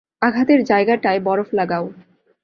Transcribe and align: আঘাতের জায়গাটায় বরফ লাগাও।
আঘাতের 0.21 0.59
জায়গাটায় 0.63 1.19
বরফ 1.19 1.49
লাগাও। 1.53 1.85